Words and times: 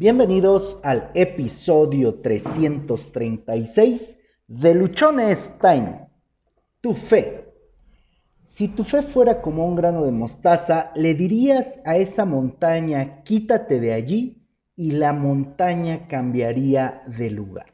Bienvenidos 0.00 0.80
al 0.82 1.10
episodio 1.12 2.22
336 2.22 4.16
de 4.46 4.74
Luchones 4.74 5.38
Time. 5.60 6.08
Tu 6.80 6.94
fe. 6.94 7.52
Si 8.54 8.68
tu 8.68 8.84
fe 8.84 9.02
fuera 9.02 9.42
como 9.42 9.66
un 9.66 9.76
grano 9.76 10.06
de 10.06 10.10
mostaza, 10.10 10.90
le 10.94 11.12
dirías 11.12 11.80
a 11.84 11.98
esa 11.98 12.24
montaña, 12.24 13.22
quítate 13.24 13.78
de 13.78 13.92
allí, 13.92 14.42
y 14.74 14.92
la 14.92 15.12
montaña 15.12 16.08
cambiaría 16.08 17.02
de 17.06 17.28
lugar. 17.28 17.66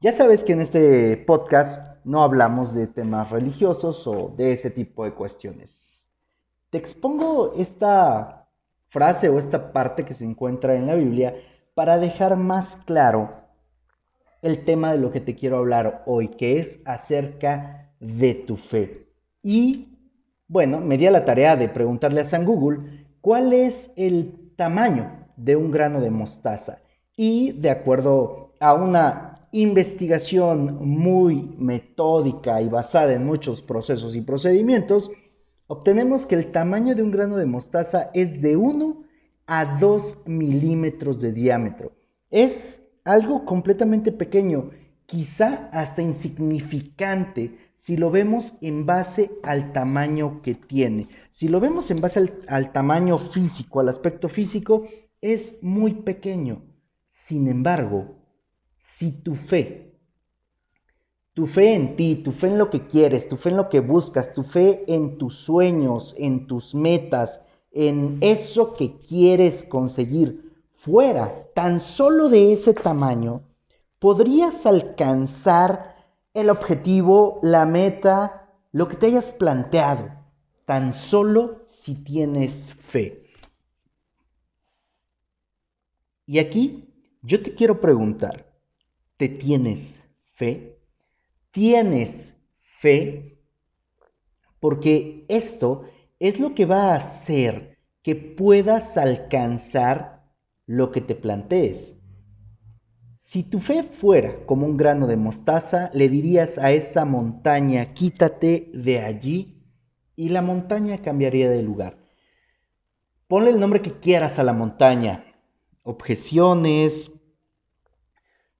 Ya 0.00 0.12
sabes 0.12 0.44
que 0.44 0.52
en 0.52 0.60
este 0.60 1.16
podcast 1.16 1.98
no 2.04 2.22
hablamos 2.22 2.74
de 2.74 2.86
temas 2.86 3.30
religiosos 3.30 4.06
o 4.06 4.32
de 4.36 4.52
ese 4.52 4.70
tipo 4.70 5.02
de 5.04 5.14
cuestiones. 5.14 5.68
Te 6.70 6.78
expongo 6.78 7.54
esta 7.56 8.45
frase 8.88 9.28
o 9.28 9.38
esta 9.38 9.72
parte 9.72 10.04
que 10.04 10.14
se 10.14 10.24
encuentra 10.24 10.74
en 10.74 10.86
la 10.86 10.94
Biblia 10.94 11.34
para 11.74 11.98
dejar 11.98 12.36
más 12.36 12.76
claro 12.86 13.30
el 14.42 14.64
tema 14.64 14.92
de 14.92 14.98
lo 14.98 15.10
que 15.10 15.20
te 15.20 15.34
quiero 15.34 15.58
hablar 15.58 16.02
hoy, 16.06 16.28
que 16.28 16.58
es 16.58 16.80
acerca 16.84 17.90
de 18.00 18.34
tu 18.34 18.56
fe. 18.56 19.06
Y 19.42 19.88
bueno, 20.48 20.80
me 20.80 20.98
di 20.98 21.06
a 21.06 21.10
la 21.10 21.24
tarea 21.24 21.56
de 21.56 21.68
preguntarle 21.68 22.20
a 22.20 22.28
San 22.28 22.44
Google 22.44 23.06
cuál 23.20 23.52
es 23.52 23.74
el 23.96 24.52
tamaño 24.56 25.10
de 25.36 25.56
un 25.56 25.70
grano 25.70 26.00
de 26.00 26.10
mostaza. 26.10 26.78
Y 27.16 27.52
de 27.52 27.70
acuerdo 27.70 28.52
a 28.60 28.74
una 28.74 29.48
investigación 29.52 30.78
muy 30.86 31.54
metódica 31.58 32.60
y 32.60 32.68
basada 32.68 33.12
en 33.14 33.24
muchos 33.24 33.62
procesos 33.62 34.14
y 34.14 34.20
procedimientos, 34.20 35.10
obtenemos 35.66 36.26
que 36.26 36.34
el 36.34 36.52
tamaño 36.52 36.94
de 36.94 37.02
un 37.02 37.10
grano 37.10 37.36
de 37.36 37.46
mostaza 37.46 38.10
es 38.14 38.40
de 38.40 38.56
1 38.56 39.02
a 39.46 39.78
2 39.78 40.18
milímetros 40.26 41.20
de 41.20 41.32
diámetro. 41.32 41.92
Es 42.30 42.82
algo 43.04 43.44
completamente 43.44 44.12
pequeño, 44.12 44.70
quizá 45.06 45.68
hasta 45.72 46.02
insignificante 46.02 47.58
si 47.78 47.96
lo 47.96 48.10
vemos 48.10 48.52
en 48.60 48.84
base 48.84 49.30
al 49.44 49.72
tamaño 49.72 50.42
que 50.42 50.54
tiene. 50.54 51.08
Si 51.32 51.46
lo 51.46 51.60
vemos 51.60 51.90
en 51.90 52.00
base 52.00 52.18
al, 52.18 52.32
al 52.48 52.72
tamaño 52.72 53.18
físico, 53.18 53.78
al 53.78 53.88
aspecto 53.88 54.28
físico, 54.28 54.88
es 55.20 55.56
muy 55.62 55.94
pequeño. 56.02 56.62
Sin 57.12 57.46
embargo, 57.46 58.16
si 58.98 59.12
tu 59.12 59.36
fe, 59.36 59.85
tu 61.36 61.46
fe 61.46 61.74
en 61.74 61.96
ti, 61.96 62.16
tu 62.24 62.32
fe 62.32 62.46
en 62.46 62.56
lo 62.56 62.70
que 62.70 62.86
quieres, 62.86 63.28
tu 63.28 63.36
fe 63.36 63.50
en 63.50 63.58
lo 63.58 63.68
que 63.68 63.80
buscas, 63.80 64.32
tu 64.32 64.42
fe 64.42 64.84
en 64.86 65.18
tus 65.18 65.36
sueños, 65.44 66.14
en 66.16 66.46
tus 66.46 66.74
metas, 66.74 67.42
en 67.72 68.16
eso 68.22 68.72
que 68.72 68.96
quieres 69.00 69.62
conseguir, 69.64 70.54
fuera 70.76 71.46
tan 71.54 71.80
solo 71.80 72.30
de 72.30 72.54
ese 72.54 72.72
tamaño, 72.72 73.42
podrías 73.98 74.64
alcanzar 74.64 75.96
el 76.32 76.48
objetivo, 76.48 77.38
la 77.42 77.66
meta, 77.66 78.48
lo 78.72 78.88
que 78.88 78.96
te 78.96 79.08
hayas 79.08 79.30
planteado, 79.32 80.08
tan 80.64 80.94
solo 80.94 81.66
si 81.82 81.96
tienes 81.96 82.52
fe. 82.88 83.26
Y 86.24 86.38
aquí 86.38 86.88
yo 87.20 87.42
te 87.42 87.52
quiero 87.52 87.78
preguntar, 87.78 88.46
¿Te 89.18 89.30
tienes 89.30 89.94
fe? 90.34 90.75
¿Tienes 91.56 92.34
fe? 92.80 93.38
Porque 94.60 95.24
esto 95.30 95.84
es 96.18 96.38
lo 96.38 96.54
que 96.54 96.66
va 96.66 96.92
a 96.92 96.96
hacer 96.96 97.78
que 98.02 98.14
puedas 98.14 98.98
alcanzar 98.98 100.26
lo 100.66 100.92
que 100.92 101.00
te 101.00 101.14
plantees. 101.14 101.94
Si 103.20 103.42
tu 103.42 103.60
fe 103.60 103.84
fuera 103.84 104.44
como 104.44 104.66
un 104.66 104.76
grano 104.76 105.06
de 105.06 105.16
mostaza, 105.16 105.88
le 105.94 106.10
dirías 106.10 106.58
a 106.58 106.72
esa 106.72 107.06
montaña, 107.06 107.94
quítate 107.94 108.70
de 108.74 108.98
allí, 108.98 109.64
y 110.14 110.28
la 110.28 110.42
montaña 110.42 111.00
cambiaría 111.00 111.48
de 111.48 111.62
lugar. 111.62 111.96
Ponle 113.28 113.48
el 113.48 113.58
nombre 113.58 113.80
que 113.80 113.98
quieras 113.98 114.38
a 114.38 114.44
la 114.44 114.52
montaña. 114.52 115.24
Objeciones, 115.84 117.10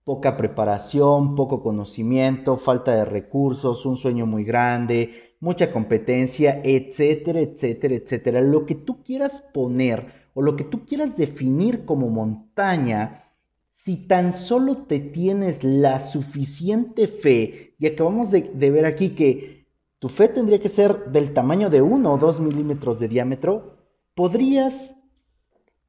poca 0.07 0.37
preparación, 0.37 1.35
poco 1.35 1.65
conocimiento, 1.65 2.59
falta 2.59 2.93
de 2.95 3.05
recursos, 3.05 3.85
un 3.85 3.97
sueño 3.97 4.25
muy 4.25 4.45
grande, 4.45 5.35
mucha 5.41 5.73
competencia, 5.73 6.61
etcétera, 6.63 7.41
etcétera, 7.41 7.97
etcétera. 7.97 8.41
Lo 8.41 8.67
que 8.67 8.77
tú 8.77 9.03
quieras 9.03 9.43
poner 9.53 10.29
o 10.33 10.43
lo 10.43 10.55
que 10.55 10.63
tú 10.63 10.87
quieras 10.87 11.17
definir 11.17 11.85
como 11.85 12.09
montaña, 12.09 13.25
si 13.69 13.97
tan 13.97 14.33
solo 14.33 14.77
te 14.87 15.01
tienes 15.01 15.65
la 15.65 15.99
suficiente 15.99 17.09
fe, 17.09 17.75
y 17.77 17.89
acabamos 17.89 18.31
de, 18.31 18.43
ver 18.55 18.87
aquí 18.87 19.17
que 19.17 19.67
tu 19.99 20.09
fe 20.09 20.29
tendría 20.29 20.61
que 20.61 20.69
ser 20.69 21.07
del 21.07 21.35
tamaño 21.35 21.69
de 21.69 21.83
1 21.83 22.13
o 22.13 22.17
2 22.17 22.39
milímetros 22.39 23.01
de 23.01 23.09
diámetro, 23.09 23.75
podrías 24.15 24.73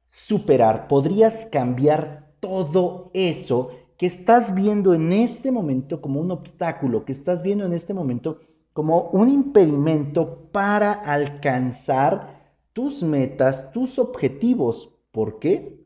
superar, 0.08 0.88
podrías 0.88 1.46
cambiar 1.52 2.32
todo 2.40 3.12
eso 3.14 3.70
que 3.98 4.06
estás 4.06 4.54
viendo 4.54 4.94
en 4.94 5.12
este 5.12 5.50
momento 5.50 6.00
como 6.00 6.20
un 6.20 6.30
obstáculo, 6.30 7.04
que 7.04 7.12
estás 7.12 7.42
viendo 7.42 7.66
en 7.66 7.72
este 7.72 7.92
momento 7.92 8.40
como 8.72 9.10
un 9.10 9.28
impedimento 9.28 10.50
para 10.52 10.92
alcanzar 10.92 12.54
tus 12.72 13.02
metas, 13.02 13.72
tus 13.72 13.98
objetivos. 13.98 14.94
¿Por 15.10 15.40
qué? 15.40 15.84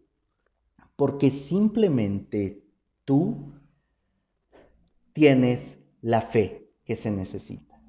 Porque 0.95 1.31
simplemente 1.31 2.62
tú 3.06 3.55
tienes 5.15 5.79
la 6.03 6.21
fe 6.21 6.69
que 6.84 6.97
se 6.97 7.11
necesita. 7.11 7.81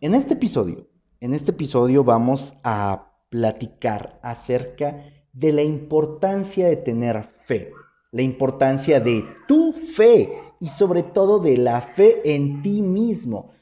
En 0.00 0.14
este 0.14 0.34
episodio, 0.34 0.86
en 1.18 1.34
este 1.34 1.50
episodio 1.50 2.04
vamos 2.04 2.54
a 2.62 3.10
platicar 3.30 4.20
acerca 4.22 5.06
de 5.32 5.52
la 5.52 5.64
importancia 5.64 6.68
de 6.68 6.76
tener 6.76 7.24
fe 7.46 7.72
la 8.18 8.22
importancia 8.22 8.98
de 8.98 9.24
tu 9.46 9.72
fe 9.94 10.28
y 10.58 10.66
sobre 10.70 11.04
todo 11.04 11.38
de 11.38 11.56
la 11.56 11.80
fe 11.80 12.34
en 12.34 12.62
ti 12.62 12.82
mismo. 12.82 13.52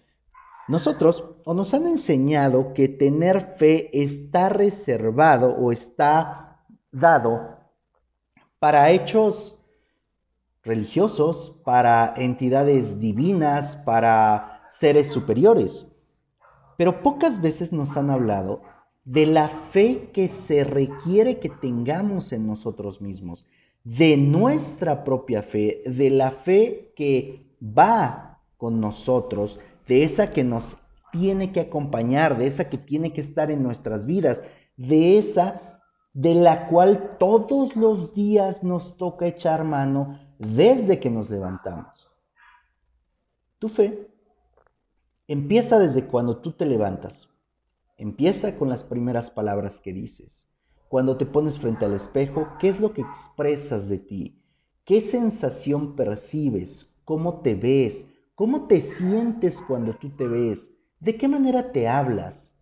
Nosotros 0.67 1.22
o 1.44 1.53
nos 1.53 1.75
han 1.75 1.87
enseñado 1.87 2.72
que 2.72 2.89
tener 2.89 3.56
fe 3.59 3.91
está 3.93 4.49
reservado 4.49 5.50
o 5.50 5.72
está 5.72 6.62
dado 6.91 7.59
para 8.59 8.91
hechos 8.93 9.59
religiosos, 10.62 11.55
para 11.62 12.15
entidades 12.16 12.99
divinas, 12.99 13.77
para 13.84 14.62
seres 14.81 15.09
superiores. 15.09 15.87
Pero 16.78 17.03
pocas 17.03 17.43
veces 17.43 17.75
nos 17.75 17.95
han 17.95 18.09
hablado 18.09 18.62
de 19.05 19.27
la 19.27 19.50
fe 19.71 20.09
que 20.15 20.28
se 20.47 20.65
requiere 20.65 21.41
que 21.41 21.50
tengamos 21.50 22.33
en 22.33 22.47
nosotros 22.47 23.03
mismos 23.03 23.47
de 23.87 24.17
nuestra 24.17 25.05
propia 25.05 25.45
fe, 25.45 25.85
de 25.87 26.11
la 26.11 26.33
fe 26.33 26.93
que 26.97 27.47
va 27.63 28.41
con 28.57 28.81
nosotros, 28.81 29.61
de 29.87 30.03
esa 30.03 30.33
que 30.33 30.43
nos 30.43 30.77
tiene 31.13 31.53
que 31.53 31.61
acompañar, 31.61 32.37
de 32.37 32.49
esa 32.49 32.69
que 32.69 32.79
tiene 32.79 33.13
que 33.13 33.21
estar 33.21 33.49
en 33.53 33.63
nuestras 33.63 34.05
vidas, 34.05 34.43
de 34.77 35.19
esa 35.19 35.81
de 36.15 36.35
la 36.35 36.67
cual 36.67 37.17
todos 37.21 37.77
los 37.77 38.13
días 38.13 38.65
nos 38.65 38.97
toca 38.97 39.29
echar 39.29 39.63
mano 39.63 40.19
desde 40.41 40.99
que 40.99 41.09
nos 41.09 41.31
levantamos. 41.31 42.11
Tu 43.61 43.69
fe 43.69 44.09
empieza 45.29 45.79
desde 45.79 46.07
cuando 46.07 46.39
tú 46.39 46.51
te 46.51 46.67
levantas. 46.67 47.29
Empieza 47.99 48.57
con 48.57 48.69
las 48.69 48.83
primeras 48.83 49.31
palabras 49.31 49.79
que 49.79 49.93
dices. 49.93 50.46
Cuando 50.89 51.17
te 51.17 51.27
pones 51.27 51.59
frente 51.59 51.85
al 51.85 51.95
espejo, 51.95 52.49
¿qué 52.60 52.69
es 52.69 52.81
lo 52.81 52.93
que 52.93 53.03
expresas 53.03 53.89
de 53.89 53.99
ti? 53.99 54.41
¿Qué 54.84 55.01
sensación 55.01 55.97
percibes? 55.97 56.87
¿Cómo 57.05 57.41
te 57.41 57.55
ves? 57.55 58.05
¿Cómo 58.37 58.66
te 58.66 58.81
sientes 58.81 59.60
cuando 59.66 59.95
tú 59.95 60.10
te 60.10 60.28
ves? 60.28 60.65
¿De 61.01 61.16
qué 61.16 61.27
manera 61.27 61.72
te 61.72 61.89
hablas? 61.89 62.53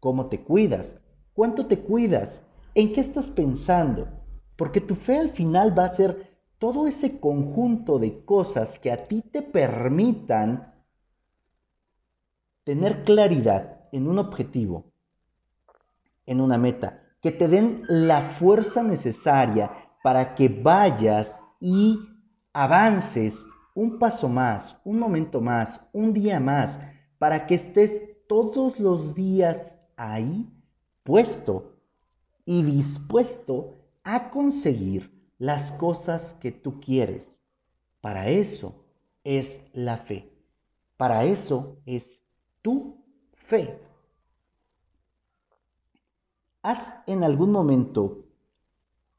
¿Cómo 0.00 0.26
te 0.26 0.40
cuidas? 0.40 0.98
¿Cuánto 1.34 1.66
te 1.66 1.80
cuidas? 1.80 2.40
¿En 2.74 2.92
qué 2.94 3.02
estás 3.02 3.28
pensando? 3.30 4.08
Porque 4.56 4.80
tu 4.80 4.94
fe 4.94 5.18
al 5.18 5.30
final 5.30 5.78
va 5.78 5.84
a 5.84 5.94
ser 5.94 6.38
todo 6.58 6.86
ese 6.86 7.20
conjunto 7.20 7.98
de 7.98 8.24
cosas 8.24 8.78
que 8.78 8.90
a 8.90 9.06
ti 9.06 9.20
te 9.20 9.42
permitan 9.42 10.72
tener 12.64 13.04
claridad 13.04 13.88
en 13.92 14.08
un 14.08 14.18
objetivo, 14.18 14.86
en 16.24 16.40
una 16.40 16.56
meta, 16.56 17.03
que 17.24 17.32
te 17.32 17.48
den 17.48 17.84
la 17.88 18.34
fuerza 18.38 18.82
necesaria 18.82 19.70
para 20.02 20.34
que 20.34 20.46
vayas 20.46 21.26
y 21.58 21.98
avances 22.52 23.34
un 23.74 23.98
paso 23.98 24.28
más, 24.28 24.76
un 24.84 24.98
momento 24.98 25.40
más, 25.40 25.80
un 25.94 26.12
día 26.12 26.38
más, 26.38 26.78
para 27.18 27.46
que 27.46 27.54
estés 27.54 28.26
todos 28.28 28.78
los 28.78 29.14
días 29.14 29.56
ahí 29.96 30.46
puesto 31.02 31.72
y 32.44 32.62
dispuesto 32.62 33.78
a 34.04 34.28
conseguir 34.28 35.10
las 35.38 35.72
cosas 35.72 36.34
que 36.42 36.52
tú 36.52 36.78
quieres. 36.78 37.26
Para 38.02 38.28
eso 38.28 38.84
es 39.24 39.48
la 39.72 39.96
fe. 39.96 40.30
Para 40.98 41.24
eso 41.24 41.78
es 41.86 42.20
tu 42.60 43.02
fe. 43.48 43.78
¿Has 46.64 46.78
en 47.06 47.24
algún 47.24 47.52
momento 47.52 48.24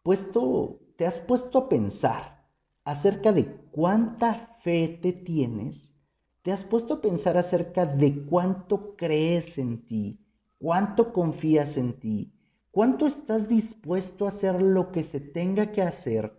puesto, 0.01 0.79
te 0.97 1.05
has 1.05 1.19
puesto 1.19 1.59
a 1.59 1.69
pensar 1.69 2.43
acerca 2.83 3.31
de 3.33 3.45
cuánta 3.69 4.57
fe 4.63 4.99
te 4.99 5.13
tienes? 5.13 5.93
¿Te 6.41 6.51
has 6.51 6.63
puesto 6.63 6.95
a 6.95 7.01
pensar 7.01 7.37
acerca 7.37 7.85
de 7.85 8.25
cuánto 8.25 8.95
crees 8.95 9.59
en 9.59 9.85
ti? 9.85 10.25
¿Cuánto 10.57 11.13
confías 11.13 11.77
en 11.77 11.99
ti? 11.99 12.33
¿Cuánto 12.71 13.05
estás 13.05 13.47
dispuesto 13.47 14.25
a 14.25 14.29
hacer 14.29 14.59
lo 14.59 14.91
que 14.91 15.03
se 15.03 15.19
tenga 15.19 15.71
que 15.71 15.83
hacer 15.83 16.33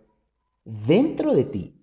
dentro 0.65 1.33
de 1.33 1.45
ti, 1.45 1.81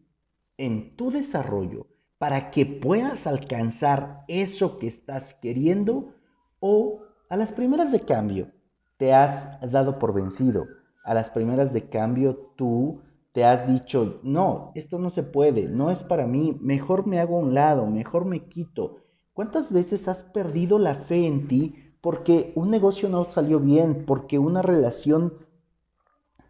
en 0.58 0.96
tu 0.96 1.10
desarrollo, 1.10 1.86
para 2.18 2.50
que 2.50 2.66
puedas 2.66 3.26
alcanzar 3.26 4.26
eso 4.28 4.78
que 4.78 4.88
estás 4.88 5.32
queriendo? 5.40 6.12
¿O 6.60 7.00
a 7.30 7.38
las 7.38 7.52
primeras 7.52 7.90
de 7.90 8.00
cambio 8.00 8.52
te 8.96 9.12
has 9.12 9.60
dado 9.70 9.98
por 9.98 10.12
vencido. 10.12 10.66
A 11.04 11.14
las 11.14 11.30
primeras 11.30 11.72
de 11.72 11.88
cambio 11.88 12.52
tú 12.56 13.02
te 13.32 13.44
has 13.44 13.66
dicho, 13.66 14.20
no, 14.22 14.70
esto 14.74 14.98
no 14.98 15.10
se 15.10 15.24
puede, 15.24 15.64
no 15.64 15.90
es 15.90 16.02
para 16.04 16.26
mí, 16.26 16.56
mejor 16.60 17.06
me 17.06 17.18
hago 17.18 17.36
a 17.36 17.40
un 17.40 17.52
lado, 17.52 17.86
mejor 17.86 18.24
me 18.24 18.44
quito. 18.44 18.98
¿Cuántas 19.32 19.72
veces 19.72 20.06
has 20.06 20.22
perdido 20.22 20.78
la 20.78 20.94
fe 20.94 21.26
en 21.26 21.48
ti 21.48 21.74
porque 22.00 22.52
un 22.54 22.70
negocio 22.70 23.08
no 23.08 23.24
salió 23.30 23.58
bien, 23.58 24.04
porque 24.06 24.38
una 24.38 24.62
relación 24.62 25.32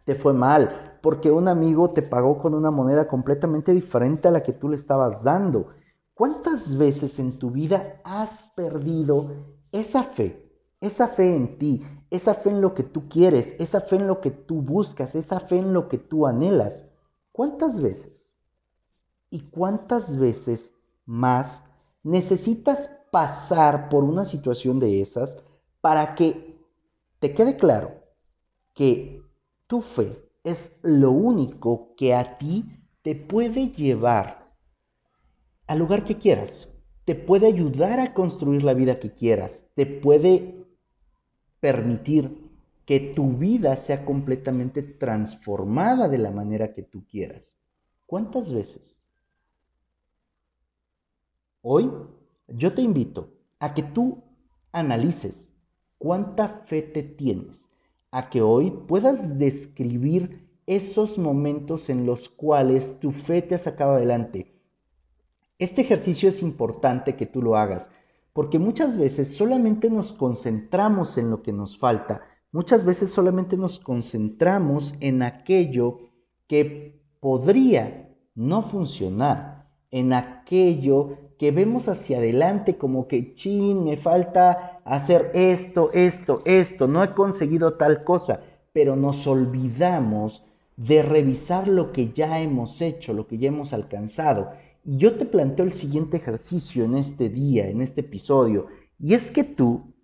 te 0.05 0.13
fue 0.13 0.33
mal, 0.33 0.99
porque 1.01 1.31
un 1.31 1.47
amigo 1.47 1.89
te 1.89 2.03
pagó 2.03 2.37
con 2.37 2.53
una 2.53 2.69
moneda 2.69 3.07
completamente 3.07 3.73
diferente 3.73 4.27
a 4.27 4.31
la 4.31 4.43
que 4.43 4.53
tú 4.53 4.69
le 4.69 4.75
estabas 4.75 5.23
dando? 5.23 5.69
¿Cuántas 6.13 6.77
veces 6.77 7.17
en 7.17 7.39
tu 7.39 7.49
vida 7.49 7.99
has 8.03 8.29
perdido 8.55 9.31
esa 9.71 10.03
fe, 10.03 10.51
esa 10.79 11.07
fe 11.07 11.35
en 11.35 11.57
ti, 11.57 11.83
esa 12.09 12.35
fe 12.35 12.49
en 12.49 12.61
lo 12.61 12.73
que 12.73 12.83
tú 12.83 13.09
quieres, 13.09 13.55
esa 13.59 13.81
fe 13.81 13.97
en 13.97 14.07
lo 14.07 14.21
que 14.21 14.31
tú 14.31 14.61
buscas, 14.61 15.15
esa 15.15 15.39
fe 15.39 15.59
en 15.59 15.73
lo 15.73 15.87
que 15.87 15.97
tú 15.97 16.27
anhelas. 16.27 16.85
¿Cuántas 17.31 17.81
veces? 17.81 18.35
¿Y 19.29 19.41
cuántas 19.41 20.17
veces 20.17 20.71
más 21.05 21.61
necesitas 22.03 22.89
pasar 23.11 23.89
por 23.89 24.03
una 24.03 24.25
situación 24.25 24.79
de 24.79 25.01
esas 25.01 25.35
para 25.81 26.15
que 26.15 26.57
te 27.19 27.33
quede 27.33 27.57
claro 27.57 27.91
que 28.73 29.21
tu 29.67 29.81
fe 29.81 30.19
es 30.43 30.71
lo 30.81 31.11
único 31.11 31.95
que 31.95 32.13
a 32.13 32.37
ti 32.37 32.65
te 33.01 33.15
puede 33.15 33.69
llevar 33.69 34.53
al 35.67 35.79
lugar 35.79 36.05
que 36.05 36.17
quieras, 36.17 36.67
te 37.05 37.15
puede 37.15 37.47
ayudar 37.47 37.99
a 37.99 38.13
construir 38.13 38.63
la 38.63 38.73
vida 38.73 38.99
que 38.99 39.13
quieras, 39.13 39.65
te 39.75 39.85
puede 39.85 40.64
permitir 41.65 42.51
que 42.85 42.99
tu 42.99 43.37
vida 43.37 43.75
sea 43.75 44.05
completamente 44.05 44.83
transformada 44.83 46.07
de 46.07 46.19
la 46.19 46.29
manera 46.29 46.75
que 46.75 46.83
tú 46.83 47.03
quieras. 47.07 47.41
¿Cuántas 48.05 48.53
veces? 48.53 49.03
Hoy 51.63 51.91
yo 52.49 52.71
te 52.75 52.83
invito 52.83 53.31
a 53.57 53.73
que 53.73 53.81
tú 53.81 54.21
analices 54.71 55.49
cuánta 55.97 56.49
fe 56.67 56.83
te 56.83 57.01
tienes, 57.01 57.59
a 58.11 58.29
que 58.29 58.43
hoy 58.43 58.69
puedas 58.69 59.39
describir 59.39 60.47
esos 60.67 61.17
momentos 61.17 61.89
en 61.89 62.05
los 62.05 62.29
cuales 62.29 62.99
tu 62.99 63.11
fe 63.11 63.41
te 63.41 63.55
ha 63.55 63.57
sacado 63.57 63.93
adelante. 63.93 64.53
Este 65.57 65.81
ejercicio 65.81 66.29
es 66.29 66.43
importante 66.43 67.15
que 67.15 67.25
tú 67.25 67.41
lo 67.41 67.57
hagas 67.57 67.89
porque 68.35 68.59
muchas 68.59 68.97
veces 68.97 69.37
solamente 69.37 69.89
nos 69.89 70.11
concentramos 70.11 71.17
en 71.17 71.29
lo 71.29 71.41
que 71.41 71.53
nos 71.53 71.77
falta, 71.77 72.19
muchas 72.51 72.83
veces 72.83 73.11
solamente 73.11 73.55
nos 73.55 73.79
concentramos 73.79 74.93
en 74.99 75.23
aquello 75.23 75.99
que 76.45 77.01
podría 77.21 78.09
no 78.35 78.63
funcionar, 78.63 79.69
en 79.89 80.11
aquello 80.11 81.17
que 81.39 81.51
vemos 81.51 81.87
hacia 81.87 82.17
adelante 82.17 82.75
como 82.75 83.07
que, 83.07 83.35
chin, 83.35 83.85
me 83.85 83.95
falta 83.95 84.81
hacer 84.83 85.31
esto, 85.33 85.91
esto, 85.93 86.41
esto, 86.43 86.89
no 86.89 87.05
he 87.05 87.13
conseguido 87.13 87.75
tal 87.75 88.03
cosa, 88.03 88.41
pero 88.73 88.97
nos 88.97 89.25
olvidamos 89.27 90.43
de 90.75 91.03
revisar 91.03 91.69
lo 91.69 91.93
que 91.93 92.11
ya 92.11 92.41
hemos 92.41 92.81
hecho, 92.81 93.13
lo 93.13 93.27
que 93.27 93.37
ya 93.37 93.47
hemos 93.47 93.71
alcanzado. 93.71 94.51
Y 94.85 94.97
yo 94.97 95.17
te 95.17 95.25
planteo 95.25 95.65
el 95.65 95.73
siguiente 95.73 96.17
ejercicio 96.17 96.85
en 96.85 96.95
este 96.95 97.27
día, 97.27 97.67
en 97.67 97.81
este 97.81 98.01
episodio, 98.01 98.67
y 98.99 99.15
es 99.15 99.31
que 99.31 99.43
tú 99.43 99.95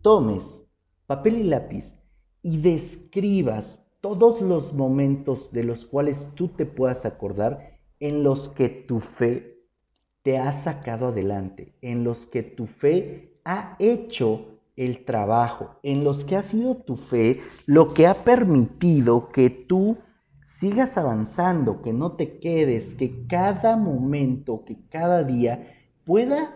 tomes 0.00 0.66
papel 1.06 1.36
y 1.36 1.44
lápiz 1.44 1.84
y 2.42 2.56
describas 2.58 3.78
todos 4.00 4.40
los 4.40 4.72
momentos 4.72 5.52
de 5.52 5.64
los 5.64 5.84
cuales 5.84 6.26
tú 6.34 6.48
te 6.48 6.64
puedas 6.64 7.04
acordar 7.04 7.78
en 8.00 8.22
los 8.22 8.48
que 8.50 8.68
tu 8.68 9.00
fe 9.00 9.58
te 10.22 10.38
ha 10.38 10.52
sacado 10.62 11.08
adelante, 11.08 11.74
en 11.82 12.02
los 12.02 12.26
que 12.26 12.42
tu 12.42 12.66
fe 12.66 13.38
ha 13.44 13.76
hecho 13.78 14.46
el 14.76 15.04
trabajo, 15.04 15.78
en 15.82 16.02
los 16.02 16.24
que 16.24 16.36
ha 16.36 16.42
sido 16.42 16.76
tu 16.76 16.96
fe 16.96 17.40
lo 17.66 17.92
que 17.92 18.06
ha 18.06 18.24
permitido 18.24 19.28
que 19.28 19.50
tú 19.50 19.98
sigas 20.60 20.96
avanzando, 20.96 21.82
que 21.82 21.92
no 21.92 22.12
te 22.12 22.38
quedes, 22.38 22.94
que 22.94 23.26
cada 23.26 23.76
momento, 23.76 24.64
que 24.64 24.76
cada 24.88 25.22
día 25.22 25.74
pueda, 26.04 26.54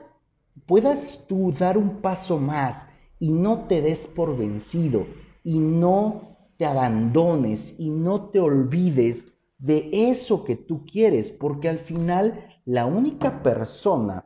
puedas 0.67 1.25
tú 1.29 1.53
dar 1.53 1.77
un 1.77 2.01
paso 2.01 2.39
más 2.39 2.87
y 3.19 3.31
no 3.31 3.67
te 3.67 3.83
des 3.83 4.07
por 4.07 4.37
vencido 4.37 5.07
y 5.45 5.59
no 5.59 6.37
te 6.57 6.65
abandones 6.65 7.75
y 7.79 7.91
no 7.91 8.31
te 8.31 8.41
olvides 8.41 9.25
de 9.59 9.91
eso 10.11 10.45
que 10.45 10.57
tú 10.57 10.87
quieres, 10.87 11.31
porque 11.31 11.69
al 11.69 11.81
final 11.81 12.47
la 12.65 12.87
única 12.87 13.43
persona 13.43 14.25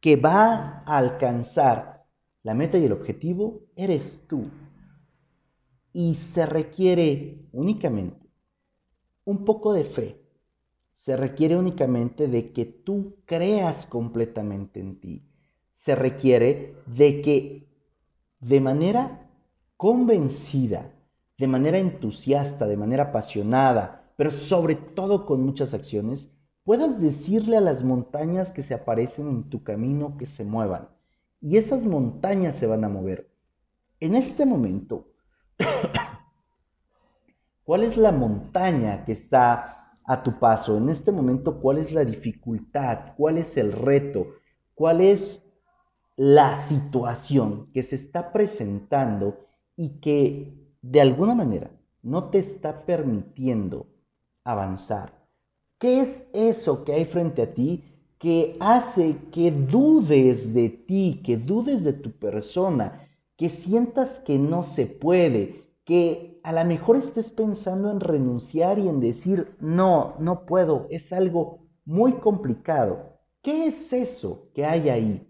que 0.00 0.16
va 0.16 0.82
a 0.86 0.98
alcanzar 0.98 2.04
la 2.42 2.54
meta 2.54 2.78
y 2.78 2.84
el 2.84 2.92
objetivo 2.92 3.60
eres 3.74 4.24
tú. 4.28 4.44
Y 5.92 6.14
se 6.14 6.46
requiere 6.46 7.48
únicamente 7.52 8.25
un 9.26 9.44
poco 9.44 9.74
de 9.74 9.84
fe. 9.84 10.22
Se 11.00 11.16
requiere 11.16 11.56
únicamente 11.56 12.28
de 12.28 12.52
que 12.52 12.64
tú 12.64 13.16
creas 13.26 13.86
completamente 13.86 14.80
en 14.80 14.98
ti. 15.00 15.22
Se 15.84 15.94
requiere 15.94 16.74
de 16.86 17.20
que 17.20 17.68
de 18.40 18.60
manera 18.60 19.28
convencida, 19.76 20.92
de 21.38 21.46
manera 21.46 21.78
entusiasta, 21.78 22.66
de 22.66 22.76
manera 22.76 23.04
apasionada, 23.04 24.10
pero 24.16 24.30
sobre 24.30 24.76
todo 24.76 25.26
con 25.26 25.42
muchas 25.42 25.74
acciones, 25.74 26.30
puedas 26.64 27.00
decirle 27.00 27.56
a 27.56 27.60
las 27.60 27.84
montañas 27.84 28.52
que 28.52 28.62
se 28.62 28.74
aparecen 28.74 29.28
en 29.28 29.50
tu 29.50 29.62
camino 29.62 30.16
que 30.16 30.26
se 30.26 30.44
muevan. 30.44 30.88
Y 31.40 31.58
esas 31.58 31.84
montañas 31.84 32.56
se 32.56 32.66
van 32.66 32.84
a 32.84 32.88
mover. 32.88 33.28
En 34.00 34.14
este 34.14 34.46
momento, 34.46 35.08
¿Cuál 37.66 37.82
es 37.82 37.96
la 37.96 38.12
montaña 38.12 39.04
que 39.04 39.10
está 39.10 39.98
a 40.04 40.22
tu 40.22 40.38
paso? 40.38 40.76
En 40.76 40.88
este 40.88 41.10
momento, 41.10 41.60
¿cuál 41.60 41.78
es 41.78 41.90
la 41.90 42.04
dificultad? 42.04 43.14
¿Cuál 43.16 43.38
es 43.38 43.56
el 43.56 43.72
reto? 43.72 44.28
¿Cuál 44.72 45.00
es 45.00 45.44
la 46.14 46.60
situación 46.68 47.72
que 47.72 47.82
se 47.82 47.96
está 47.96 48.32
presentando 48.32 49.48
y 49.76 49.98
que 49.98 50.54
de 50.80 51.00
alguna 51.00 51.34
manera 51.34 51.72
no 52.04 52.30
te 52.30 52.38
está 52.38 52.86
permitiendo 52.86 53.88
avanzar? 54.44 55.26
¿Qué 55.80 56.02
es 56.02 56.24
eso 56.32 56.84
que 56.84 56.92
hay 56.92 57.06
frente 57.06 57.42
a 57.42 57.52
ti 57.52 57.82
que 58.20 58.56
hace 58.60 59.16
que 59.32 59.50
dudes 59.50 60.54
de 60.54 60.68
ti, 60.68 61.20
que 61.24 61.36
dudes 61.36 61.82
de 61.82 61.94
tu 61.94 62.12
persona, 62.12 63.08
que 63.36 63.48
sientas 63.48 64.20
que 64.20 64.38
no 64.38 64.62
se 64.62 64.86
puede, 64.86 65.64
que 65.84 66.35
a 66.46 66.52
lo 66.52 66.64
mejor 66.64 66.94
estés 66.94 67.28
pensando 67.28 67.90
en 67.90 67.98
renunciar 67.98 68.78
y 68.78 68.88
en 68.88 69.00
decir, 69.00 69.56
no, 69.58 70.14
no 70.20 70.46
puedo, 70.46 70.86
es 70.90 71.12
algo 71.12 71.66
muy 71.84 72.12
complicado. 72.20 73.18
¿Qué 73.42 73.66
es 73.66 73.92
eso 73.92 74.48
que 74.54 74.64
hay 74.64 74.88
ahí? 74.88 75.28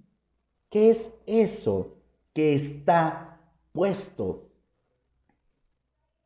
¿Qué 0.68 0.90
es 0.90 1.11
eso 1.25 1.96
que 2.35 2.54
está 2.54 3.40
puesto 3.73 4.50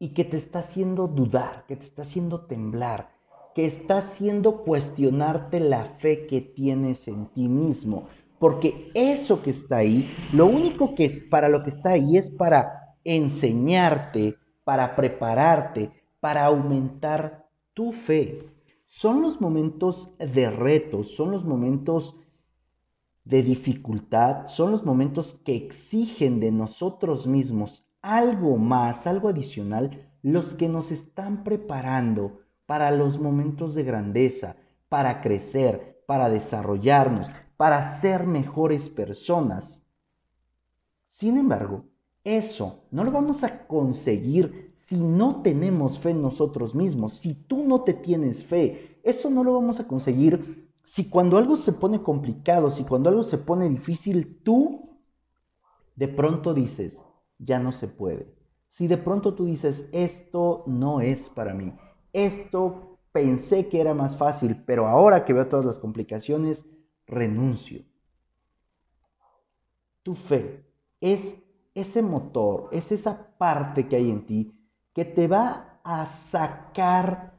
y 0.01 0.09
que 0.09 0.25
te 0.25 0.39
está 0.39 0.59
haciendo 0.59 1.07
dudar, 1.07 1.67
que 1.69 1.77
te 1.77 1.85
está 1.85 2.03
haciendo 2.03 2.47
temblar, 2.47 3.11
que 3.55 3.67
está 3.67 3.99
haciendo 3.99 4.65
cuestionarte 4.65 5.61
la 5.61 5.85
fe 6.01 6.27
que 6.27 6.41
tienes 6.41 7.07
en 7.07 7.27
ti 7.27 7.47
mismo? 7.47 8.09
Porque 8.41 8.91
eso 8.95 9.41
que 9.41 9.51
está 9.51 9.77
ahí, 9.77 10.13
lo 10.33 10.47
único 10.47 10.97
que 10.97 11.05
es 11.05 11.23
para 11.31 11.49
lo 11.49 11.63
que 11.63 11.71
está 11.71 11.91
ahí 11.91 12.17
es 12.17 12.29
para 12.29 12.97
enseñarte 13.05 14.40
para 14.65 14.97
prepararte, 14.97 15.91
para 16.21 16.45
aumentar 16.45 17.47
tu 17.75 17.93
fe. 17.93 18.47
Son 18.85 19.23
los 19.23 19.41
momentos 19.41 20.11
de 20.19 20.51
retos, 20.51 21.15
son 21.15 21.31
los 21.31 21.45
momentos 21.45 22.17
de 23.25 23.43
dificultad, 23.43 24.49
son 24.49 24.73
los 24.73 24.85
momentos 24.85 25.39
que 25.45 25.55
exigen 25.55 26.41
de 26.41 26.51
nosotros 26.51 27.27
mismos 27.27 27.85
algo 28.03 28.57
más, 28.57 29.07
algo 29.07 29.29
adicional, 29.29 30.11
los 30.23 30.55
que 30.55 30.69
nos 30.69 30.91
están 30.91 31.45
preparando 31.45 32.41
para 32.67 32.91
los 32.91 33.19
momentos 33.19 33.75
de 33.75 33.85
grandeza, 33.85 34.57
para 34.89 35.21
crecer, 35.21 36.03
para 36.07 36.29
desarrollarnos, 36.29 37.31
para 37.57 38.01
ser 38.01 38.27
mejores 38.27 38.89
personas. 38.89 39.83
Sin 41.09 41.37
embargo, 41.37 41.85
eso 42.25 42.85
no 42.91 43.05
lo 43.05 43.11
vamos 43.11 43.43
a 43.45 43.67
conseguir 43.67 44.75
si 44.89 44.97
no 44.97 45.43
tenemos 45.43 45.99
fe 46.01 46.11
en 46.11 46.23
nosotros 46.23 46.75
mismos, 46.75 47.15
si 47.15 47.35
tú 47.35 47.65
no 47.65 47.83
te 47.83 47.95
tienes 47.95 48.45
fe. 48.45 48.99
Eso 49.05 49.31
no 49.31 49.45
lo 49.45 49.55
vamos 49.55 49.79
a 49.79 49.87
conseguir 49.87 50.69
si 50.85 51.09
cuando 51.09 51.39
algo 51.39 51.57
se 51.57 51.73
pone 51.73 52.03
complicado, 52.03 52.71
si 52.71 52.85
cuando 52.85 53.09
algo 53.09 53.23
se 53.23 53.39
pone 53.39 53.69
difícil, 53.69 54.41
tú 54.43 54.99
de 55.95 56.09
pronto 56.09 56.55
dices, 56.55 56.93
ya 57.39 57.61
no 57.61 57.71
se 57.71 57.87
puede. 57.87 58.35
Si 58.71 58.89
de 58.89 58.97
pronto 58.97 59.35
tú 59.35 59.45
dices, 59.45 59.89
esto 59.93 60.65
no 60.67 61.01
es 61.01 61.29
para 61.29 61.55
mí, 61.55 61.73
esto 62.13 62.99
pensé 63.13 63.69
que 63.69 63.81
era 63.81 63.95
más 63.95 64.17
fácil, 64.17 64.63
pero 64.67 64.89
ahora 64.89 65.25
que 65.25 65.33
veo 65.33 65.47
todas 65.47 65.65
las 65.65 65.79
complicaciones, 65.79 66.65
renuncio. 67.07 67.85
Tu 70.03 70.15
fe 70.15 70.65
es 71.01 71.21
ese 71.75 72.03
motor, 72.03 72.69
es 72.73 72.91
esa 72.93 73.37
parte 73.39 73.89
que 73.89 73.97
hay 73.97 74.11
en 74.11 74.27
ti 74.27 74.53
que 74.95 75.05
te 75.05 75.29
va 75.29 75.81
a 75.85 76.07
sacar 76.31 77.33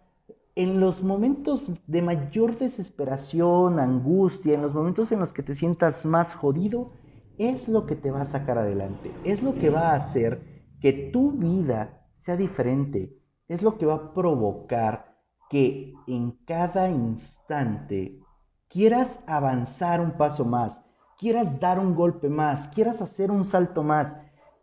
en 0.56 0.80
los 0.80 1.04
momentos 1.04 1.66
de 1.88 2.02
mayor 2.02 2.58
desesperación, 2.58 3.80
angustia, 3.80 4.54
en 4.54 4.62
los 4.62 4.74
momentos 4.74 5.12
en 5.12 5.20
los 5.20 5.32
que 5.34 5.44
te 5.44 5.56
sientas 5.56 6.06
más 6.06 6.34
jodido, 6.34 6.92
es 7.38 7.68
lo 7.68 7.86
que 7.86 7.96
te 7.96 8.12
va 8.12 8.22
a 8.22 8.26
sacar 8.26 8.58
adelante, 8.58 9.12
es 9.24 9.42
lo 9.42 9.56
que 9.56 9.70
va 9.70 9.92
a 9.92 9.96
hacer 9.96 10.42
que 10.82 10.94
tu 10.94 11.32
vida 11.32 12.08
sea 12.20 12.36
diferente, 12.36 13.18
es 13.48 13.62
lo 13.62 13.78
que 13.78 13.86
va 13.86 13.96
a 13.96 14.14
provocar 14.14 15.18
que 15.50 15.94
en 16.08 16.32
cada 16.46 16.90
instante 16.90 18.20
quieras 18.68 19.20
avanzar 19.28 20.02
un 20.02 20.12
paso 20.12 20.46
más, 20.46 20.80
quieras 21.22 21.60
dar 21.60 21.78
un 21.78 21.94
golpe 21.94 22.30
más, 22.30 22.70
quieras 22.70 23.00
hacer 23.00 23.30
un 23.30 23.46
salto 23.46 23.84
más, 23.84 24.12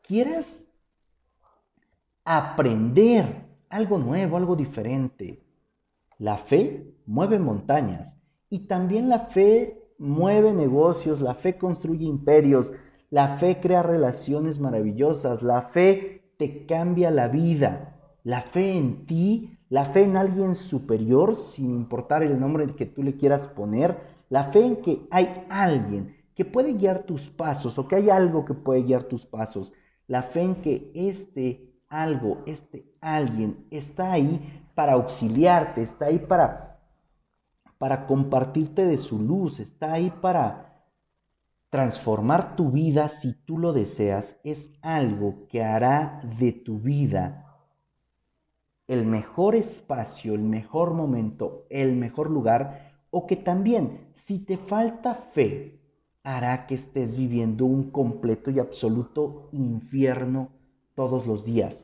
quieras 0.03 0.45
aprender 2.25 3.47
algo 3.69 3.97
nuevo, 3.97 4.37
algo 4.37 4.57
diferente. 4.57 5.41
La 6.19 6.39
fe 6.39 6.95
mueve 7.07 7.39
montañas 7.39 8.13
y 8.51 8.67
también 8.67 9.09
la 9.09 9.27
fe 9.27 9.81
mueve 9.99 10.53
negocios, 10.53 11.21
la 11.21 11.35
fe 11.35 11.57
construye 11.57 12.05
imperios, 12.05 12.67
la 13.09 13.39
fe 13.39 13.61
crea 13.61 13.85
relaciones 13.85 14.59
maravillosas, 14.59 15.43
la 15.43 15.63
fe 15.69 16.23
te 16.39 16.67
cambia 16.67 17.13
la 17.13 17.29
vida, 17.29 18.01
la 18.25 18.43
fe 18.43 18.77
en 18.77 19.07
ti, 19.07 19.57
la 19.69 19.85
fe 19.87 20.03
en 20.03 20.17
alguien 20.17 20.57
superior, 20.57 21.37
sin 21.37 21.71
importar 21.71 22.25
el 22.25 22.41
nombre 22.41 22.67
que 22.75 22.87
tú 22.87 23.05
le 23.05 23.17
quieras 23.17 23.47
poner, 23.47 23.97
la 24.29 24.51
fe 24.51 24.67
en 24.67 24.83
que 24.83 25.07
hay 25.11 25.47
alguien 25.49 26.18
que 26.39 26.45
puede 26.45 26.75
guiar 26.75 27.03
tus 27.03 27.29
pasos 27.31 27.77
o 27.81 27.89
que 27.89 27.97
hay 27.97 28.11
algo 28.11 28.45
que 28.45 28.55
puede 28.55 28.85
guiar 28.85 29.03
tus 29.03 29.27
pasos, 29.27 29.73
la 30.07 30.23
fe 30.23 30.43
en 30.43 30.55
que 30.63 30.93
este 30.95 31.75
algo, 31.89 32.45
este 32.47 32.95
alguien 33.01 33.67
está 33.73 34.13
ahí 34.13 34.63
para 34.77 34.93
auxiliarte, 34.93 35.83
está 35.83 36.07
ahí 36.07 36.21
para, 36.21 36.79
para 37.77 38.07
compartirte 38.07 38.87
de 38.87 38.99
su 38.99 39.19
luz, 39.19 39.59
está 39.59 39.95
ahí 39.95 40.11
para 40.11 40.85
transformar 41.71 42.55
tu 42.55 42.71
vida 42.71 43.09
si 43.09 43.33
tú 43.45 43.59
lo 43.59 43.73
deseas. 43.73 44.39
Es 44.45 44.65
algo 44.81 45.49
que 45.49 45.65
hará 45.65 46.23
de 46.39 46.53
tu 46.53 46.79
vida 46.79 47.47
el 48.87 49.05
mejor 49.05 49.57
espacio, 49.57 50.35
el 50.35 50.43
mejor 50.43 50.95
momento, 50.95 51.67
el 51.69 51.97
mejor 51.97 52.31
lugar, 52.31 52.93
o 53.11 53.27
que 53.27 53.35
también, 53.35 54.13
si 54.27 54.39
te 54.39 54.57
falta 54.57 55.17
fe, 55.35 55.78
hará 56.37 56.67
que 56.67 56.75
estés 56.75 57.17
viviendo 57.17 57.65
un 57.65 57.91
completo 57.91 58.51
y 58.51 58.59
absoluto 58.59 59.49
infierno 59.53 60.51
todos 60.95 61.27
los 61.27 61.43
días. 61.45 61.75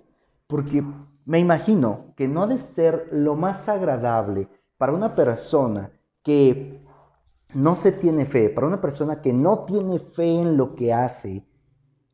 Porque 0.47 0.85
me 1.25 1.39
imagino 1.39 2.13
que 2.15 2.29
no 2.29 2.43
ha 2.43 2.47
de 2.47 2.59
ser 2.75 3.09
lo 3.11 3.37
más 3.37 3.67
agradable 3.71 4.49
para 4.77 4.93
una 4.93 5.15
persona 5.15 5.93
que 6.23 6.85
no 7.55 7.77
se 7.77 7.93
tiene 7.93 8.27
fe, 8.27 8.51
para 8.51 8.67
una 8.67 8.83
persona 8.83 9.23
que 9.23 9.33
no 9.33 9.65
tiene 9.65 9.99
fe 9.99 10.27
en 10.27 10.59
lo 10.59 10.75
que 10.75 10.93
hace, 10.93 11.47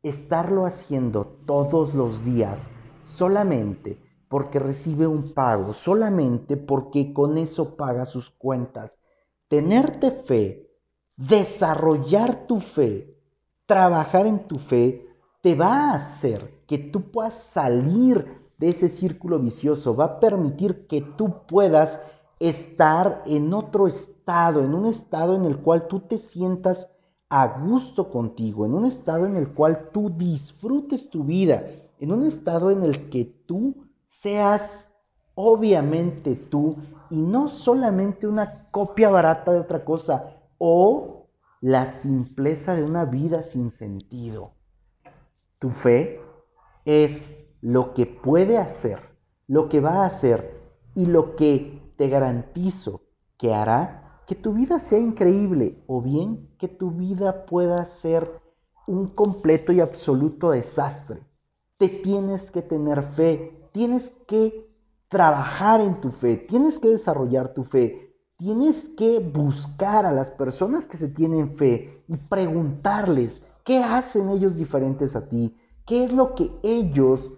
estarlo 0.01 0.65
haciendo 0.65 1.25
todos 1.45 1.93
los 1.93 2.23
días 2.23 2.57
solamente 3.03 3.97
porque 4.29 4.59
recibe 4.59 5.05
un 5.05 5.33
pago, 5.33 5.73
solamente 5.73 6.55
porque 6.55 7.11
con 7.11 7.37
eso 7.37 7.75
paga 7.75 8.05
sus 8.05 8.29
cuentas. 8.29 8.93
Tenerte 9.49 10.11
fe, 10.11 10.70
desarrollar 11.27 12.47
tu 12.47 12.59
fe, 12.59 13.15
trabajar 13.65 14.25
en 14.25 14.47
tu 14.47 14.57
fe, 14.57 15.05
te 15.41 15.55
va 15.55 15.73
a 15.73 15.93
hacer 15.95 16.61
que 16.67 16.77
tú 16.77 17.11
puedas 17.11 17.35
salir 17.53 18.25
de 18.57 18.69
ese 18.69 18.89
círculo 18.89 19.39
vicioso, 19.39 19.95
va 19.95 20.05
a 20.05 20.19
permitir 20.19 20.87
que 20.87 21.01
tú 21.01 21.33
puedas 21.47 21.99
estar 22.39 23.23
en 23.25 23.53
otro 23.53 23.87
estado, 23.87 24.61
en 24.61 24.73
un 24.73 24.85
estado 24.87 25.35
en 25.35 25.45
el 25.45 25.57
cual 25.57 25.87
tú 25.87 26.01
te 26.01 26.17
sientas 26.17 26.87
a 27.29 27.59
gusto 27.59 28.09
contigo, 28.09 28.65
en 28.65 28.73
un 28.73 28.85
estado 28.85 29.25
en 29.25 29.35
el 29.35 29.49
cual 29.49 29.89
tú 29.91 30.09
disfrutes 30.09 31.09
tu 31.09 31.23
vida, 31.23 31.63
en 31.99 32.11
un 32.11 32.23
estado 32.23 32.71
en 32.71 32.83
el 32.83 33.09
que 33.09 33.25
tú 33.45 33.75
seas 34.21 34.61
obviamente 35.35 36.35
tú 36.35 36.75
y 37.09 37.15
no 37.15 37.47
solamente 37.47 38.27
una 38.27 38.67
copia 38.69 39.09
barata 39.09 39.51
de 39.51 39.59
otra 39.59 39.83
cosa 39.85 40.40
o 40.63 41.25
la 41.59 41.87
simpleza 42.01 42.75
de 42.75 42.83
una 42.83 43.05
vida 43.05 43.41
sin 43.41 43.71
sentido. 43.71 44.51
Tu 45.57 45.71
fe 45.71 46.21
es 46.85 47.27
lo 47.61 47.95
que 47.95 48.05
puede 48.05 48.59
hacer, 48.59 48.99
lo 49.47 49.69
que 49.69 49.79
va 49.79 50.03
a 50.03 50.05
hacer 50.05 50.61
y 50.93 51.07
lo 51.07 51.35
que 51.35 51.81
te 51.97 52.09
garantizo 52.09 53.01
que 53.39 53.55
hará 53.55 54.21
que 54.27 54.35
tu 54.35 54.53
vida 54.53 54.77
sea 54.79 54.99
increíble 54.99 55.83
o 55.87 55.99
bien 55.99 56.47
que 56.59 56.67
tu 56.67 56.91
vida 56.91 57.47
pueda 57.47 57.83
ser 57.85 58.29
un 58.85 59.07
completo 59.07 59.71
y 59.71 59.79
absoluto 59.79 60.51
desastre. 60.51 61.21
Te 61.77 61.89
tienes 61.89 62.51
que 62.51 62.61
tener 62.61 63.01
fe, 63.01 63.67
tienes 63.71 64.11
que 64.27 64.69
trabajar 65.09 65.81
en 65.81 65.99
tu 66.01 66.11
fe, 66.11 66.37
tienes 66.37 66.77
que 66.77 66.89
desarrollar 66.89 67.55
tu 67.55 67.63
fe, 67.63 68.00
tienes 68.41 68.89
que 68.97 69.19
buscar 69.19 70.03
a 70.07 70.11
las 70.11 70.31
personas 70.31 70.87
que 70.87 70.97
se 70.97 71.07
tienen 71.07 71.57
fe 71.57 72.03
y 72.07 72.17
preguntarles 72.17 73.39
qué 73.63 73.83
hacen 73.83 74.29
ellos 74.29 74.57
diferentes 74.57 75.15
a 75.15 75.29
ti, 75.29 75.55
qué 75.85 76.05
es 76.05 76.11
lo 76.11 76.33
que 76.33 76.49
ellos 76.63 77.29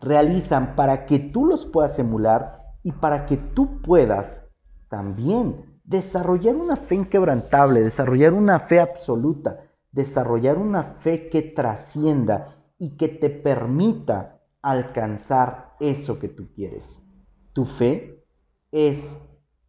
realizan 0.00 0.76
para 0.76 1.04
que 1.04 1.18
tú 1.18 1.46
los 1.46 1.66
puedas 1.66 1.98
emular 1.98 2.62
y 2.84 2.92
para 2.92 3.26
que 3.26 3.38
tú 3.38 3.82
puedas 3.82 4.44
también 4.88 5.80
desarrollar 5.82 6.54
una 6.54 6.76
fe 6.76 6.94
inquebrantable, 6.94 7.82
desarrollar 7.82 8.34
una 8.34 8.60
fe 8.60 8.78
absoluta, 8.78 9.64
desarrollar 9.90 10.58
una 10.58 10.84
fe 11.00 11.28
que 11.28 11.42
trascienda 11.42 12.54
y 12.78 12.96
que 12.96 13.08
te 13.08 13.30
permita 13.30 14.38
alcanzar 14.62 15.74
eso 15.80 16.20
que 16.20 16.28
tú 16.28 16.46
quieres. 16.54 16.84
Tu 17.52 17.64
fe 17.64 18.24
es 18.70 19.02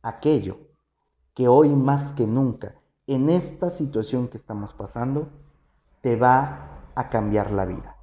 aquello 0.02 0.58
que 1.34 1.48
hoy 1.48 1.70
más 1.70 2.12
que 2.12 2.28
nunca, 2.28 2.76
en 3.08 3.30
esta 3.30 3.72
situación 3.72 4.28
que 4.28 4.38
estamos 4.38 4.74
pasando, 4.74 5.30
te 6.02 6.16
va 6.16 6.92
a 6.96 7.10
cambiar 7.10 7.52
la 7.52 7.66
vida. 7.66 7.96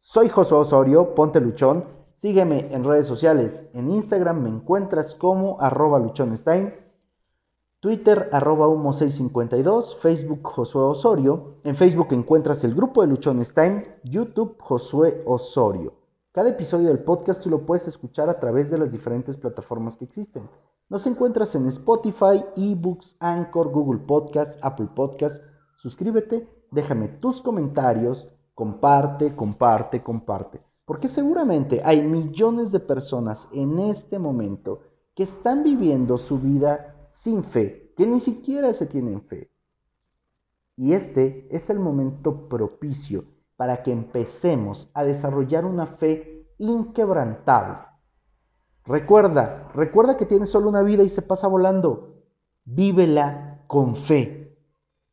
Soy 0.00 0.28
Josué 0.28 0.58
Osorio, 0.58 1.14
ponte 1.14 1.40
luchón. 1.40 1.84
Sígueme 2.22 2.72
en 2.72 2.84
redes 2.84 3.06
sociales. 3.06 3.68
En 3.74 3.90
Instagram 3.90 4.42
me 4.42 4.48
encuentras 4.48 5.14
como 5.14 5.60
arroba 5.60 5.98
luchonstein. 5.98 6.74
Twitter 7.80 8.30
arroba 8.32 8.66
humo652. 8.68 9.98
Facebook 9.98 10.40
Josué 10.42 10.82
Osorio. 10.82 11.56
En 11.64 11.76
Facebook 11.76 12.08
encuentras 12.12 12.64
el 12.64 12.74
grupo 12.74 13.02
de 13.02 13.08
Luchonstein. 13.08 13.84
YouTube 14.02 14.56
Josué 14.60 15.22
Osorio. 15.26 15.92
Cada 16.32 16.50
episodio 16.50 16.88
del 16.88 17.00
podcast 17.00 17.42
tú 17.42 17.50
lo 17.50 17.66
puedes 17.66 17.86
escuchar 17.86 18.28
a 18.28 18.38
través 18.38 18.70
de 18.70 18.78
las 18.78 18.92
diferentes 18.92 19.36
plataformas 19.36 19.96
que 19.96 20.04
existen. 20.04 20.48
Nos 20.88 21.06
encuentras 21.06 21.54
en 21.54 21.66
Spotify, 21.66 22.44
eBooks, 22.56 23.16
Anchor, 23.20 23.70
Google 23.70 24.00
Podcast, 24.00 24.58
Apple 24.62 24.88
Podcast. 24.94 25.42
Suscríbete, 25.76 26.48
déjame 26.70 27.08
tus 27.08 27.40
comentarios 27.40 28.28
Comparte, 28.56 29.36
comparte, 29.36 30.02
comparte. 30.02 30.62
Porque 30.86 31.08
seguramente 31.08 31.82
hay 31.84 32.00
millones 32.00 32.72
de 32.72 32.80
personas 32.80 33.46
en 33.52 33.78
este 33.78 34.18
momento 34.18 34.80
que 35.14 35.24
están 35.24 35.62
viviendo 35.62 36.16
su 36.16 36.38
vida 36.38 36.96
sin 37.12 37.44
fe, 37.44 37.92
que 37.98 38.06
ni 38.06 38.20
siquiera 38.20 38.72
se 38.72 38.86
tienen 38.86 39.20
fe. 39.20 39.50
Y 40.74 40.94
este 40.94 41.46
es 41.54 41.68
el 41.68 41.78
momento 41.78 42.48
propicio 42.48 43.26
para 43.56 43.82
que 43.82 43.92
empecemos 43.92 44.90
a 44.94 45.04
desarrollar 45.04 45.66
una 45.66 45.84
fe 45.84 46.48
inquebrantable. 46.56 47.76
Recuerda, 48.86 49.70
recuerda 49.74 50.16
que 50.16 50.26
tienes 50.26 50.50
solo 50.50 50.68
una 50.68 50.82
vida 50.82 51.02
y 51.02 51.08
se 51.08 51.22
pasa 51.22 51.48
volando. 51.48 52.22
Vívela 52.64 53.62
con 53.66 53.96
fe. 53.96 54.35